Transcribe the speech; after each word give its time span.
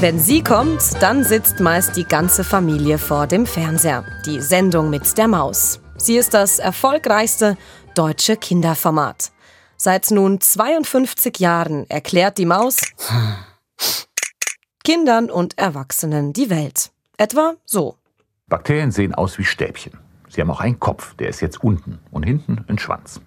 Wenn 0.00 0.20
sie 0.20 0.44
kommt, 0.44 1.02
dann 1.02 1.24
sitzt 1.24 1.58
meist 1.58 1.96
die 1.96 2.04
ganze 2.04 2.44
Familie 2.44 2.98
vor 2.98 3.26
dem 3.26 3.46
Fernseher. 3.46 4.04
Die 4.26 4.40
Sendung 4.40 4.90
mit 4.90 5.18
der 5.18 5.26
Maus. 5.26 5.80
Sie 5.96 6.16
ist 6.16 6.34
das 6.34 6.60
erfolgreichste 6.60 7.56
deutsche 7.96 8.36
Kinderformat. 8.36 9.32
Seit 9.76 10.12
nun 10.12 10.40
52 10.40 11.40
Jahren 11.40 11.90
erklärt 11.90 12.38
die 12.38 12.46
Maus 12.46 12.76
Kindern 14.84 15.30
und 15.32 15.58
Erwachsenen 15.58 16.32
die 16.32 16.48
Welt. 16.48 16.92
Etwa 17.16 17.54
so. 17.66 17.96
Bakterien 18.46 18.92
sehen 18.92 19.16
aus 19.16 19.36
wie 19.36 19.44
Stäbchen. 19.44 19.98
Sie 20.28 20.40
haben 20.40 20.52
auch 20.52 20.60
einen 20.60 20.78
Kopf, 20.78 21.16
der 21.16 21.28
ist 21.28 21.40
jetzt 21.40 21.64
unten 21.64 21.98
und 22.12 22.22
hinten 22.22 22.64
ein 22.68 22.78
Schwanz. 22.78 23.20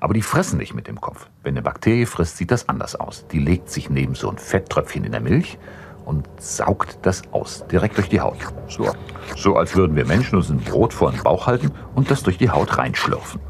Aber 0.00 0.14
die 0.14 0.22
fressen 0.22 0.56
nicht 0.56 0.72
mit 0.72 0.86
dem 0.86 1.02
Kopf. 1.02 1.26
Wenn 1.42 1.52
eine 1.52 1.62
Bakterie 1.62 2.06
frisst, 2.06 2.38
sieht 2.38 2.50
das 2.50 2.66
anders 2.70 2.96
aus. 2.96 3.26
Die 3.30 3.40
legt 3.40 3.68
sich 3.68 3.90
neben 3.90 4.14
so 4.14 4.30
ein 4.30 4.38
Fetttröpfchen 4.38 5.04
in 5.04 5.12
der 5.12 5.20
Milch 5.20 5.58
und 6.04 6.28
saugt 6.38 6.98
das 7.02 7.22
aus, 7.32 7.64
direkt 7.70 7.96
durch 7.96 8.08
die 8.08 8.20
Haut. 8.20 8.38
So, 8.68 8.90
so 9.36 9.56
als 9.56 9.74
würden 9.74 9.96
wir 9.96 10.06
Menschen 10.06 10.36
uns 10.36 10.50
ein 10.50 10.58
Brot 10.58 10.92
vor 10.92 11.10
den 11.10 11.22
Bauch 11.22 11.46
halten 11.46 11.72
und 11.94 12.10
das 12.10 12.22
durch 12.22 12.38
die 12.38 12.50
Haut 12.50 12.78
reinschlürfen. 12.78 13.40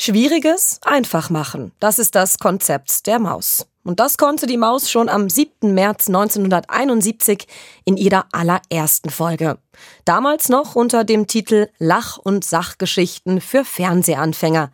Schwieriges 0.00 0.80
einfach 0.84 1.30
machen. 1.30 1.72
Das 1.78 1.98
ist 1.98 2.14
das 2.14 2.38
Konzept 2.38 3.06
der 3.06 3.18
Maus. 3.18 3.68
Und 3.84 3.98
das 3.98 4.16
konnte 4.16 4.46
die 4.46 4.56
Maus 4.56 4.90
schon 4.90 5.08
am 5.08 5.28
7. 5.28 5.74
März 5.74 6.08
1971 6.08 7.46
in 7.84 7.96
ihrer 7.96 8.26
allerersten 8.32 9.10
Folge. 9.10 9.58
Damals 10.04 10.48
noch 10.48 10.76
unter 10.76 11.04
dem 11.04 11.26
Titel 11.26 11.68
Lach- 11.78 12.18
und 12.18 12.44
Sachgeschichten 12.44 13.40
für 13.40 13.64
Fernsehanfänger, 13.64 14.70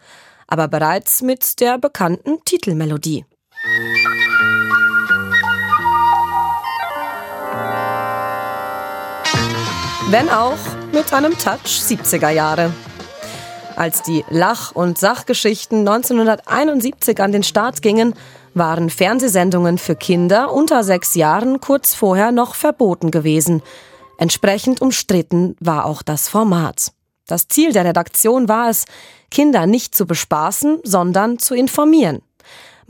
aber 0.47 0.69
bereits 0.69 1.23
mit 1.23 1.61
der 1.61 1.79
bekannten 1.79 2.45
Titelmelodie. 2.45 3.25
Wenn 10.07 10.31
auch 10.31 10.57
mit 10.93 11.13
einem 11.13 11.37
Touch 11.37 11.67
70er 11.67 12.31
Jahre. 12.31 12.73
Als 13.77 14.03
die 14.03 14.25
Lach- 14.31 14.73
und 14.73 14.97
Sachgeschichten 14.97 15.81
1971 15.81 17.21
an 17.21 17.31
den 17.31 17.43
Start 17.43 17.83
gingen, 17.83 18.15
waren 18.55 18.89
Fernsehsendungen 18.89 19.77
für 19.77 19.97
Kinder 19.97 20.53
unter 20.53 20.83
sechs 20.83 21.15
Jahren 21.15 21.61
kurz 21.61 21.95
vorher 21.95 22.33
noch 22.33 22.55
verboten 22.55 23.11
gewesen. 23.11 23.63
Entsprechend 24.17 24.81
umstritten 24.81 25.57
war 25.61 25.85
auch 25.85 26.01
das 26.01 26.29
Format. 26.29 26.93
Das 27.27 27.47
Ziel 27.49 27.73
der 27.73 27.85
Redaktion 27.85 28.49
war 28.49 28.71
es, 28.71 28.87
Kinder 29.31 29.67
nicht 29.67 29.95
zu 29.95 30.07
bespaßen, 30.07 30.79
sondern 30.85 31.39
zu 31.39 31.55
informieren. 31.55 32.23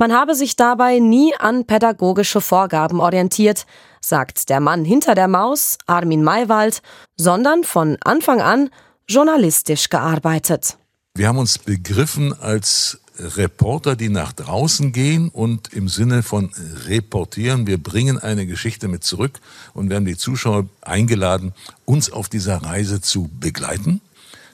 Man 0.00 0.12
habe 0.12 0.36
sich 0.36 0.54
dabei 0.54 1.00
nie 1.00 1.34
an 1.40 1.66
pädagogische 1.66 2.40
Vorgaben 2.40 3.00
orientiert, 3.00 3.66
sagt 4.00 4.48
der 4.48 4.60
Mann 4.60 4.84
hinter 4.84 5.16
der 5.16 5.26
Maus, 5.26 5.76
Armin 5.86 6.22
Maywald, 6.22 6.82
sondern 7.16 7.64
von 7.64 7.96
Anfang 8.04 8.40
an 8.40 8.70
journalistisch 9.08 9.88
gearbeitet. 9.88 10.78
Wir 11.16 11.26
haben 11.26 11.38
uns 11.38 11.58
begriffen 11.58 12.32
als 12.32 13.00
Reporter, 13.18 13.96
die 13.96 14.08
nach 14.08 14.32
draußen 14.32 14.92
gehen 14.92 15.30
und 15.30 15.72
im 15.72 15.88
Sinne 15.88 16.22
von 16.22 16.52
reportieren, 16.86 17.66
wir 17.66 17.82
bringen 17.82 18.20
eine 18.20 18.46
Geschichte 18.46 18.86
mit 18.86 19.02
zurück 19.02 19.40
und 19.74 19.90
werden 19.90 20.04
die 20.04 20.16
Zuschauer 20.16 20.66
eingeladen, 20.80 21.54
uns 21.86 22.12
auf 22.12 22.28
dieser 22.28 22.62
Reise 22.62 23.00
zu 23.00 23.28
begleiten. 23.40 24.00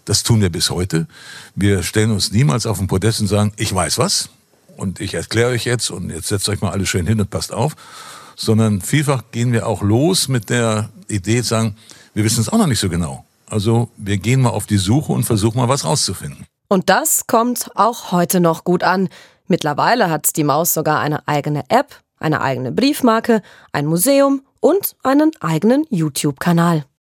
Das 0.07 0.23
tun 0.23 0.41
wir 0.41 0.49
bis 0.49 0.71
heute. 0.71 1.07
Wir 1.55 1.83
stellen 1.83 2.13
uns 2.13 2.33
niemals 2.33 2.65
auf 2.65 2.79
den 2.79 2.87
Podest 2.87 3.21
und 3.21 3.27
sagen, 3.27 3.53
ich 3.59 3.75
weiß 3.75 3.99
was, 3.99 4.31
und 4.77 5.01
ich 5.01 5.15
erkläre 5.15 5.51
euch 5.51 5.65
jetzt 5.65 5.91
und 5.91 6.11
jetzt 6.11 6.29
setzt 6.29 6.49
euch 6.49 6.61
mal 6.61 6.71
alle 6.71 6.87
schön 6.87 7.07
hin 7.07 7.21
und 7.21 7.31
passt 7.31 7.53
auf, 7.53 7.75
sondern 8.37 8.81
vielfach 8.81 9.23
gehen 9.31 9.53
wir 9.53 9.67
auch 9.67 9.83
los 9.83 10.29
mit 10.29 10.51
der 10.51 10.91
Idee 11.09 11.41
sagen, 11.41 11.77
wir 12.15 12.25
wissen 12.25 12.41
es 12.41 12.49
auch 12.49 12.59
noch 12.59 12.67
nicht 12.67 12.81
so 12.81 12.89
genau. 12.89 13.25
Also 13.47 13.91
wir 13.97 14.19
gehen 14.19 14.41
mal 14.41 14.51
auf 14.51 14.67
die 14.67 14.79
Suche 14.79 15.13
und 15.13 15.25
versuchen 15.25 15.59
mal 15.59 15.69
was 15.69 15.85
rauszufinden. 15.85 16.47
Und 16.69 16.91
das 16.91 17.27
kommt 17.27 17.71
auch 17.75 18.11
heute 18.13 18.41
noch 18.41 18.65
gut 18.65 18.83
an. 18.83 19.09
Mittlerweile 19.47 20.11
hat 20.11 20.37
die 20.37 20.45
Maus 20.45 20.75
sogar 20.75 21.01
eine 21.01 21.29
eigene 21.29 21.65
App, 21.69 22.01
eine 22.19 22.41
eigene 22.41 22.73
Briefmarke, 22.73 23.43
ein 23.73 23.87
Museum 23.87 24.43
und 24.61 24.97
einen 25.03 25.31
eigenen 25.41 25.85
YouTube-Kanal. 25.91 26.85